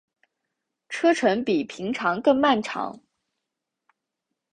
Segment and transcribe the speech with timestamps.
[0.89, 2.99] 车程比平常更漫长